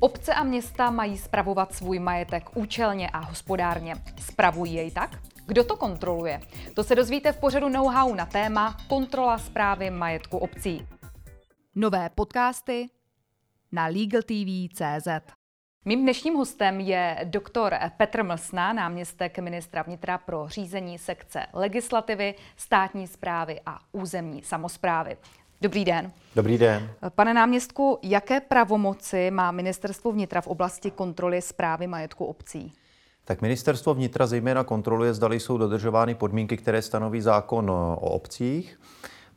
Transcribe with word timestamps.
Obce 0.00 0.34
a 0.34 0.44
města 0.44 0.90
mají 0.90 1.18
spravovat 1.18 1.74
svůj 1.74 1.98
majetek 1.98 2.56
účelně 2.56 3.10
a 3.10 3.18
hospodárně. 3.18 3.94
Spravují 4.20 4.74
jej 4.74 4.90
tak? 4.90 5.18
Kdo 5.46 5.64
to 5.64 5.76
kontroluje? 5.76 6.40
To 6.74 6.84
se 6.84 6.94
dozvíte 6.94 7.32
v 7.32 7.40
pořadu 7.40 7.68
know-how 7.68 8.14
na 8.14 8.26
téma 8.26 8.76
kontrola 8.88 9.38
zprávy 9.38 9.90
majetku 9.90 10.38
obcí. 10.38 10.86
Nové 11.74 12.10
podcasty 12.14 12.88
na 13.72 13.86
LegalTV.cz 13.86 15.32
Mým 15.84 16.02
dnešním 16.02 16.34
hostem 16.34 16.80
je 16.80 17.18
doktor 17.24 17.74
Petr 17.96 18.24
Mlsna, 18.24 18.72
náměstek 18.72 19.38
ministra 19.38 19.82
vnitra 19.82 20.18
pro 20.18 20.48
řízení 20.48 20.98
sekce 20.98 21.46
legislativy, 21.52 22.34
státní 22.56 23.06
zprávy 23.06 23.60
a 23.66 23.78
územní 23.92 24.42
samozprávy. 24.42 25.16
Dobrý 25.60 25.84
den. 25.84 26.12
Dobrý 26.36 26.58
den. 26.58 26.90
Pane 27.14 27.34
náměstku, 27.34 27.98
jaké 28.02 28.40
pravomoci 28.40 29.30
má 29.30 29.50
ministerstvo 29.50 30.12
vnitra 30.12 30.40
v 30.40 30.46
oblasti 30.46 30.90
kontroly 30.90 31.42
zprávy 31.42 31.86
majetku 31.86 32.24
obcí? 32.24 32.72
Tak 33.24 33.42
ministerstvo 33.42 33.94
vnitra 33.94 34.26
zejména 34.26 34.64
kontroluje, 34.64 35.14
zdali 35.14 35.40
jsou 35.40 35.58
dodržovány 35.58 36.14
podmínky, 36.14 36.56
které 36.56 36.82
stanoví 36.82 37.20
zákon 37.20 37.70
o 37.70 37.96
obcích. 37.96 38.80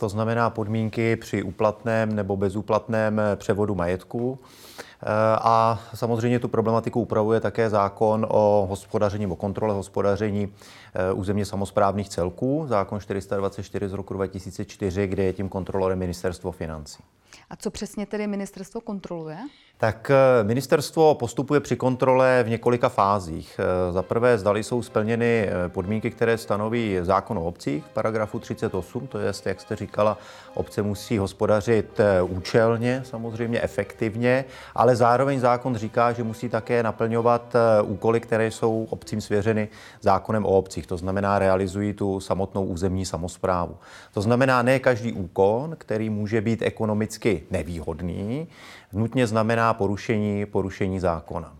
To 0.01 0.09
znamená 0.09 0.49
podmínky 0.49 1.15
při 1.15 1.43
úplatném 1.43 2.15
nebo 2.15 2.37
bezúplatném 2.37 3.21
převodu 3.35 3.75
majetku. 3.75 4.39
Eh, 4.39 5.05
a 5.41 5.79
samozřejmě 5.93 6.39
tu 6.39 6.47
problematiku 6.47 7.01
upravuje 7.01 7.39
také 7.39 7.69
zákon 7.69 8.27
o 8.29 8.67
hospodaření, 8.69 9.27
o 9.27 9.35
kontrole 9.35 9.73
hospodaření 9.73 10.53
eh, 10.93 11.13
územně 11.13 11.45
samozprávných 11.45 12.09
celků, 12.09 12.65
zákon 12.67 12.99
424 12.99 13.89
z 13.89 13.93
roku 13.93 14.13
2004, 14.13 15.07
kde 15.07 15.23
je 15.23 15.33
tím 15.33 15.49
kontrolorem 15.49 15.99
ministerstvo 15.99 16.51
financí. 16.51 17.03
A 17.49 17.55
co 17.55 17.71
přesně 17.71 18.05
tedy 18.05 18.27
ministerstvo 18.27 18.81
kontroluje? 18.81 19.37
Tak 19.81 20.11
eh, 20.11 20.43
ministerstvo 20.43 21.15
postupuje 21.15 21.59
při 21.59 21.75
kontrole 21.75 22.43
v 22.43 22.49
několika 22.49 22.89
fázích. 22.89 23.59
Eh, 23.59 23.91
za 23.91 24.01
prvé, 24.01 24.37
zdali 24.37 24.63
jsou 24.63 24.81
splněny 24.81 25.49
eh, 25.49 25.69
podmínky, 25.69 26.11
které 26.11 26.37
stanoví 26.37 26.97
zákon 27.01 27.37
o 27.37 27.45
obcích, 27.45 27.83
paragrafu 27.93 28.39
38, 28.39 29.07
to 29.07 29.19
je, 29.19 29.33
jak 29.45 29.61
jste 29.61 29.75
říkala, 29.75 30.17
obce 30.53 30.81
musí 30.81 31.17
hospodařit 31.17 31.99
účelně, 32.23 33.01
samozřejmě 33.05 33.61
efektivně, 33.61 34.45
ale 34.75 34.95
zároveň 34.95 35.39
zákon 35.39 35.75
říká, 35.75 36.13
že 36.13 36.23
musí 36.23 36.49
také 36.49 36.83
naplňovat 36.83 37.55
úkoly, 37.83 38.19
které 38.19 38.51
jsou 38.51 38.87
obcím 38.89 39.21
svěřeny 39.21 39.67
zákonem 40.01 40.45
o 40.45 40.49
obcích. 40.49 40.87
To 40.87 40.97
znamená, 40.97 41.39
realizují 41.39 41.93
tu 41.93 42.19
samotnou 42.19 42.65
územní 42.65 43.05
samozprávu. 43.05 43.77
To 44.13 44.21
znamená, 44.21 44.61
ne 44.61 44.79
každý 44.79 45.13
úkon, 45.13 45.75
který 45.77 46.09
může 46.09 46.41
být 46.41 46.61
ekonomicky 46.61 47.43
nevýhodný, 47.51 48.47
nutně 48.93 49.27
znamená 49.27 49.70
porušení, 49.73 50.45
porušení 50.45 50.99
zákona. 50.99 51.53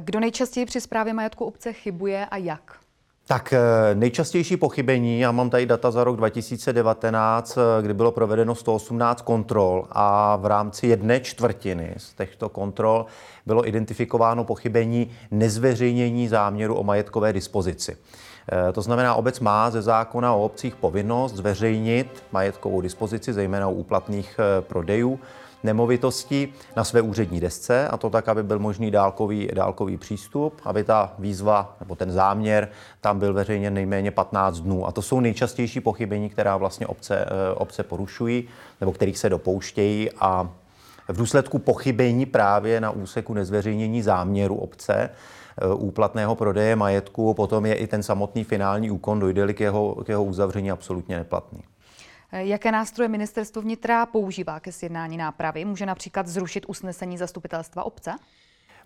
Kdo 0.00 0.20
nejčastěji 0.20 0.66
při 0.66 0.80
správě 0.80 1.12
majetku 1.12 1.44
obce 1.44 1.72
chybuje 1.72 2.26
a 2.26 2.36
jak? 2.36 2.78
Tak 3.28 3.52
eh, 3.52 3.60
nejčastější 3.94 4.56
pochybení, 4.56 5.20
já 5.20 5.32
mám 5.32 5.50
tady 5.50 5.66
data 5.66 5.90
za 5.90 6.04
rok 6.04 6.16
2019, 6.16 7.58
eh, 7.58 7.82
kdy 7.82 7.94
bylo 7.94 8.12
provedeno 8.12 8.54
118 8.54 9.22
kontrol 9.22 9.86
a 9.92 10.36
v 10.36 10.46
rámci 10.46 10.86
jedné 10.86 11.20
čtvrtiny 11.20 11.94
z 11.96 12.14
těchto 12.14 12.48
kontrol 12.48 13.06
bylo 13.46 13.68
identifikováno 13.68 14.44
pochybení 14.44 15.10
nezveřejnění 15.30 16.28
záměru 16.28 16.74
o 16.74 16.84
majetkové 16.84 17.32
dispozici. 17.32 17.96
Eh, 18.52 18.72
to 18.72 18.82
znamená, 18.82 19.14
obec 19.14 19.40
má 19.40 19.70
ze 19.70 19.82
zákona 19.82 20.34
o 20.34 20.44
obcích 20.44 20.76
povinnost 20.76 21.34
zveřejnit 21.34 22.24
majetkovou 22.32 22.80
dispozici, 22.80 23.32
zejména 23.32 23.68
u 23.68 23.72
úplatných 23.72 24.40
prodejů 24.60 25.20
nemovitosti 25.64 26.52
na 26.76 26.84
své 26.84 27.00
úřední 27.00 27.40
desce 27.40 27.88
a 27.88 27.96
to 27.96 28.10
tak, 28.10 28.28
aby 28.28 28.42
byl 28.42 28.58
možný 28.58 28.90
dálkový, 28.90 29.48
dálkový 29.54 29.96
přístup, 29.96 30.60
aby 30.64 30.84
ta 30.84 31.14
výzva 31.18 31.76
nebo 31.80 31.94
ten 31.94 32.10
záměr 32.10 32.68
tam 33.00 33.18
byl 33.18 33.34
veřejně 33.34 33.70
nejméně 33.70 34.10
15 34.10 34.60
dnů. 34.60 34.86
A 34.86 34.92
to 34.92 35.02
jsou 35.02 35.20
nejčastější 35.20 35.80
pochybení, 35.80 36.30
která 36.30 36.56
vlastně 36.56 36.86
obce, 36.86 37.24
eh, 37.24 37.54
obce 37.54 37.82
porušují 37.82 38.48
nebo 38.80 38.92
kterých 38.92 39.18
se 39.18 39.28
dopouštějí 39.28 40.10
a 40.20 40.50
v 41.08 41.16
důsledku 41.16 41.58
pochybení 41.58 42.26
právě 42.26 42.80
na 42.80 42.90
úseku 42.90 43.34
nezveřejnění 43.34 44.02
záměru 44.02 44.56
obce 44.56 44.94
eh, 44.94 45.10
úplatného 45.76 46.34
prodeje 46.34 46.76
majetku, 46.76 47.34
potom 47.34 47.66
je 47.66 47.74
i 47.74 47.86
ten 47.86 48.02
samotný 48.02 48.44
finální 48.44 48.90
úkon, 48.90 49.20
dojde 49.20 49.52
k 49.52 49.60
jeho, 49.60 49.94
k 50.04 50.08
jeho 50.08 50.24
uzavření 50.24 50.70
absolutně 50.70 51.16
neplatný. 51.16 51.62
Jaké 52.32 52.72
nástroje 52.72 53.08
ministerstvo 53.08 53.62
vnitra 53.62 54.06
používá 54.06 54.60
ke 54.60 54.72
sjednání 54.72 55.16
nápravy? 55.16 55.64
Může 55.64 55.86
například 55.86 56.26
zrušit 56.26 56.64
usnesení 56.68 57.18
zastupitelstva 57.18 57.84
obce? 57.84 58.10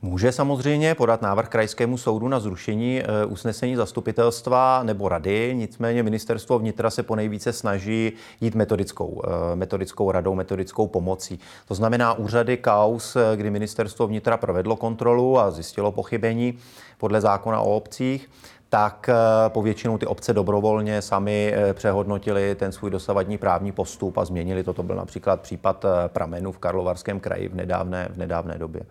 Může 0.04 0.32
samozřejmě 0.32 0.94
podat 0.94 1.22
návrh 1.22 1.48
krajskému 1.48 1.98
soudu 1.98 2.28
na 2.28 2.40
zrušení 2.40 3.02
eh, 3.02 3.24
usnesení 3.26 3.76
zastupitelstva 3.76 4.82
nebo 4.82 5.08
rady, 5.08 5.52
nicméně 5.54 6.02
ministerstvo 6.02 6.58
vnitra 6.58 6.90
se 6.90 7.02
po 7.02 7.16
nejvíce 7.16 7.52
snaží 7.52 8.12
jít 8.40 8.54
metodickou, 8.54 9.22
eh, 9.24 9.56
metodickou 9.56 10.10
radou, 10.10 10.34
metodickou 10.34 10.86
pomocí. 10.86 11.38
To 11.68 11.74
znamená 11.74 12.12
úřady 12.12 12.56
kaus, 12.56 13.16
eh, 13.16 13.36
kdy 13.36 13.50
ministerstvo 13.50 14.06
vnitra 14.06 14.36
provedlo 14.36 14.76
kontrolu 14.76 15.38
a 15.38 15.50
zjistilo 15.50 15.92
pochybení 15.92 16.58
podle 16.98 17.20
zákona 17.20 17.60
o 17.60 17.76
obcích, 17.76 18.30
tak 18.68 19.10
povětšinou 19.48 19.98
ty 19.98 20.06
obce 20.06 20.32
dobrovolně 20.32 21.02
sami 21.02 21.54
eh, 21.54 21.74
přehodnotili 21.74 22.54
ten 22.54 22.72
svůj 22.72 22.90
dosavadní 22.90 23.38
právní 23.38 23.72
postup 23.72 24.18
a 24.18 24.24
změnili 24.24 24.64
to. 24.64 24.72
To 24.72 24.82
byl 24.82 24.96
například 24.96 25.40
případ 25.40 25.84
pramenu 26.06 26.52
v 26.52 26.58
Karlovarském 26.58 27.20
kraji 27.20 27.48
v 27.48 27.54
nedávné, 27.54 28.08
v 28.12 28.18
nedávné 28.18 28.58
době. 28.58 28.82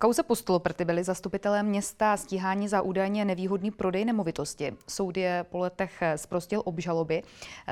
Kauze 0.00 0.22
Postoloprty 0.22 0.84
byli 0.84 1.04
zastupitelé 1.04 1.62
města 1.62 2.16
stíhání 2.16 2.68
za 2.68 2.82
údajně 2.82 3.24
nevýhodný 3.24 3.70
prodej 3.70 4.04
nemovitosti. 4.04 4.76
Soud 4.88 5.16
je 5.16 5.46
po 5.50 5.58
letech 5.58 6.02
zprostil 6.16 6.62
obžaloby. 6.64 7.22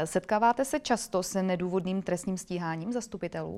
Setkáváte 0.04 0.64
se 0.64 0.81
často 0.81 1.22
s 1.22 1.42
nedůvodným 1.42 2.03
trestním 2.03 2.38
stíháním 2.38 2.92
zastupitelů? 2.92 3.56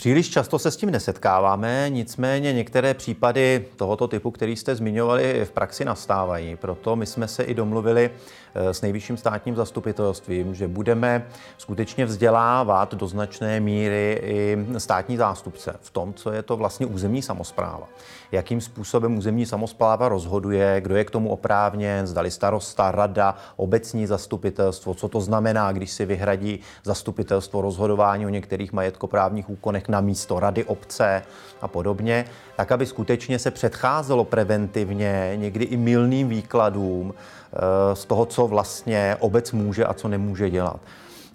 Příliš 0.00 0.30
často 0.30 0.58
se 0.58 0.70
s 0.70 0.76
tím 0.76 0.90
nesetkáváme, 0.90 1.90
nicméně 1.90 2.52
některé 2.52 2.94
případy 2.94 3.64
tohoto 3.76 4.08
typu, 4.08 4.30
který 4.30 4.56
jste 4.56 4.74
zmiňovali, 4.74 5.44
v 5.44 5.50
praxi 5.50 5.84
nastávají. 5.84 6.56
Proto 6.56 6.96
my 6.96 7.06
jsme 7.06 7.28
se 7.28 7.42
i 7.42 7.54
domluvili 7.54 8.10
eh, 8.54 8.74
s 8.74 8.82
nejvyšším 8.82 9.16
státním 9.16 9.56
zastupitelstvím, 9.56 10.54
že 10.54 10.68
budeme 10.68 11.26
skutečně 11.58 12.06
vzdělávat 12.06 12.94
do 12.94 13.06
značné 13.06 13.60
míry 13.60 14.20
i 14.24 14.58
státní 14.78 15.16
zástupce 15.16 15.76
v 15.80 15.90
tom, 15.90 16.14
co 16.14 16.32
je 16.32 16.42
to 16.42 16.56
vlastně 16.56 16.86
územní 16.86 17.22
samozpráva. 17.22 17.88
Jakým 18.32 18.60
způsobem 18.60 19.18
územní 19.18 19.46
samozpráva 19.46 20.08
rozhoduje, 20.08 20.80
kdo 20.80 20.96
je 20.96 21.04
k 21.04 21.10
tomu 21.10 21.30
oprávněn, 21.30 22.06
zdali 22.06 22.30
starosta, 22.30 22.90
rada, 22.90 23.34
obecní 23.56 24.06
zastupitelstvo, 24.06 24.94
co 24.94 25.08
to 25.08 25.20
znamená, 25.20 25.72
když 25.72 25.90
si 25.90 26.06
vyhradí 26.06 26.60
zastupitelstvo 26.84 27.60
rozhodování 27.60 28.26
o 28.26 28.28
některých 28.28 28.72
majetkoprávních 28.72 29.50
úkonech 29.50 29.89
na 29.90 30.00
místo 30.00 30.40
rady 30.40 30.64
obce 30.64 31.22
a 31.60 31.68
podobně, 31.68 32.24
tak 32.56 32.72
aby 32.72 32.86
skutečně 32.86 33.38
se 33.38 33.50
předcházelo 33.50 34.24
preventivně 34.24 35.32
někdy 35.36 35.64
i 35.64 35.76
milným 35.76 36.28
výkladům 36.28 37.14
eh, 37.14 37.96
z 37.96 38.04
toho, 38.04 38.26
co 38.26 38.46
vlastně 38.46 39.16
obec 39.20 39.52
může 39.52 39.84
a 39.84 39.94
co 39.94 40.08
nemůže 40.08 40.50
dělat. 40.50 40.80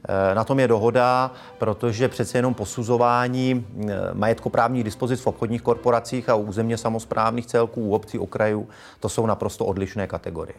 Eh, 0.10 0.36
na 0.36 0.44
tom 0.44 0.60
je 0.60 0.68
dohoda, 0.68 1.32
protože 1.58 2.08
přece 2.08 2.38
jenom 2.38 2.54
posuzování 2.54 3.66
eh, 3.90 3.94
majetkoprávních 4.14 4.84
dispozic 4.84 5.22
v 5.22 5.28
obchodních 5.28 5.62
korporacích 5.62 6.30
a 6.30 6.36
územně 6.36 6.78
samozprávných 6.78 7.46
celků, 7.46 7.96
obcí, 7.96 8.20
okrajů, 8.20 8.68
to 9.00 9.10
jsou 9.10 9.26
naprosto 9.26 9.66
odlišné 9.66 10.08
kategorie. 10.08 10.56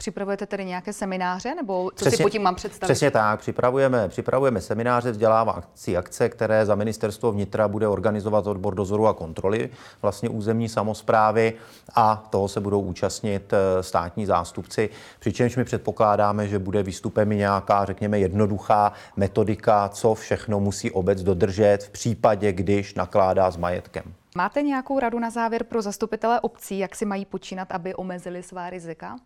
Připravujete 0.00 0.46
tedy 0.46 0.64
nějaké 0.64 0.92
semináře, 0.92 1.54
nebo 1.54 1.90
co 1.90 1.94
přesně, 1.94 2.16
si 2.16 2.22
po 2.22 2.28
tím 2.28 2.42
mám 2.42 2.54
představit? 2.54 2.92
Přesně 2.92 3.10
tak, 3.10 3.40
připravujeme, 3.40 4.08
připravujeme 4.08 4.60
semináře, 4.60 5.10
vzdělávací 5.10 5.96
akce, 5.96 6.28
které 6.28 6.66
za 6.66 6.74
ministerstvo 6.74 7.32
vnitra 7.32 7.68
bude 7.68 7.88
organizovat 7.88 8.46
odbor 8.46 8.74
dozoru 8.74 9.06
a 9.06 9.14
kontroly 9.14 9.70
vlastně 10.02 10.28
územní 10.28 10.68
samozprávy 10.68 11.52
a 11.94 12.26
toho 12.30 12.48
se 12.48 12.60
budou 12.60 12.80
účastnit 12.80 13.52
eh, 13.52 13.82
státní 13.82 14.26
zástupci, 14.26 14.90
přičemž 15.18 15.56
my 15.56 15.64
předpokládáme, 15.64 16.48
že 16.48 16.58
bude 16.58 16.82
výstupem 16.82 17.32
i 17.32 17.36
nějaká, 17.36 17.84
řekněme, 17.84 18.18
jednoduchá 18.18 18.92
metodika, 19.16 19.88
co 19.88 20.14
všechno 20.14 20.60
musí 20.60 20.90
obec 20.90 21.22
dodržet 21.22 21.78
v 21.84 21.90
případě, 21.90 22.52
když 22.52 22.94
nakládá 22.94 23.50
s 23.50 23.56
majetkem. 23.56 24.04
Máte 24.36 24.62
nějakou 24.62 24.98
radu 24.98 25.18
na 25.18 25.30
závěr 25.30 25.64
pro 25.64 25.82
zastupitele 25.82 26.40
obcí, 26.40 26.78
jak 26.78 26.96
si 26.96 27.04
mají 27.04 27.24
počínat, 27.24 27.72
aby 27.72 27.94
omezili 27.94 28.42
svá 28.42 28.70
rizika? 28.70 29.16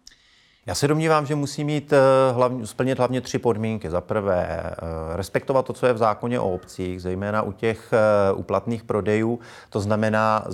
Já 0.66 0.74
se 0.74 0.88
domnívám, 0.88 1.26
že 1.26 1.34
musí 1.34 1.64
mít 1.64 1.92
eh, 1.92 1.98
hlavně, 2.32 2.66
splnit 2.66 2.98
hlavně 2.98 3.20
tři 3.20 3.38
podmínky. 3.38 3.90
Za 3.90 4.00
prvé, 4.00 4.46
eh, 4.48 4.76
respektovat 5.16 5.66
to, 5.66 5.72
co 5.72 5.86
je 5.86 5.92
v 5.92 5.98
zákoně 5.98 6.40
o 6.40 6.54
obcích, 6.54 7.02
zejména 7.02 7.42
u 7.42 7.52
těch 7.52 7.92
úplatných 8.34 8.84
prodejů, 8.84 9.38
to 9.70 9.80
znamená 9.80 10.44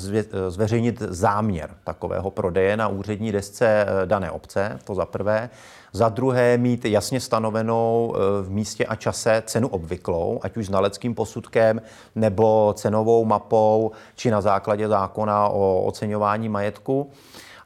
zveřejnit 0.48 1.00
záměr 1.00 1.70
takového 1.84 2.30
prodeje 2.30 2.76
na 2.76 2.88
úřední 2.88 3.32
desce 3.32 3.86
dané 4.04 4.30
obce, 4.30 4.78
to 4.84 4.94
za 4.94 5.06
prvé. 5.06 5.50
Za 5.92 6.08
druhé, 6.08 6.58
mít 6.58 6.84
jasně 6.84 7.20
stanovenou 7.20 8.14
v 8.42 8.50
místě 8.50 8.86
a 8.86 8.96
čase 8.96 9.42
cenu 9.46 9.68
obvyklou, 9.68 10.40
ať 10.42 10.56
už 10.56 10.66
znaleckým 10.66 11.14
posudkem 11.14 11.82
nebo 12.14 12.74
cenovou 12.76 13.24
mapou, 13.24 13.90
či 14.14 14.30
na 14.30 14.40
základě 14.40 14.88
zákona 14.88 15.48
o 15.48 15.82
oceňování 15.82 16.48
majetku. 16.48 17.10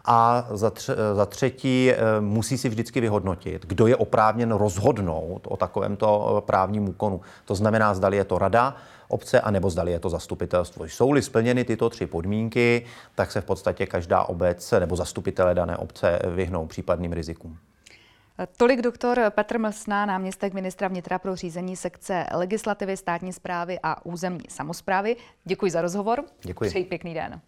A 0.04 0.46
za, 0.50 0.70
tř- 0.70 0.94
za 1.14 1.26
třetí 1.26 1.90
eh, 1.92 1.96
musí 2.20 2.58
si 2.58 2.68
vždycky 2.68 3.00
vyhodnotit, 3.00 3.66
kdo 3.66 3.86
je 3.86 3.96
oprávněn 3.96 4.52
rozhodnout 4.52 5.46
o 5.50 5.56
takovémto 5.56 6.36
eh, 6.38 6.46
právním 6.46 6.88
úkonu. 6.88 7.20
To 7.44 7.54
znamená, 7.54 7.94
zdali 7.94 8.16
je 8.16 8.24
to 8.24 8.38
rada 8.38 8.76
obce, 9.08 9.40
anebo 9.40 9.70
zdali 9.70 9.92
je 9.92 10.00
to 10.00 10.10
zastupitelstvo. 10.10 10.84
Jsou-li 10.84 11.22
splněny 11.22 11.64
tyto 11.64 11.90
tři 11.90 12.06
podmínky, 12.06 12.84
tak 13.14 13.32
se 13.32 13.40
v 13.40 13.44
podstatě 13.44 13.86
každá 13.86 14.22
obec 14.22 14.70
nebo 14.80 14.96
zastupitele 14.96 15.54
dané 15.54 15.76
obce 15.76 16.18
vyhnou 16.34 16.66
případným 16.66 17.12
rizikům. 17.12 17.58
Tolik 18.56 18.82
doktor 18.82 19.20
Petr 19.30 19.58
Mlsná, 19.58 20.06
náměstek 20.06 20.54
ministra 20.54 20.88
vnitra 20.88 21.18
pro 21.18 21.36
řízení 21.36 21.76
sekce 21.76 22.26
legislativy, 22.34 22.96
státní 22.96 23.32
zprávy 23.32 23.78
a 23.82 24.06
územní 24.06 24.44
samozprávy. 24.48 25.16
Děkuji 25.44 25.70
za 25.70 25.82
rozhovor. 25.82 26.24
Děkuji. 26.42 26.70
Přeji 26.70 26.84
pěkný 26.84 27.14
den. 27.14 27.40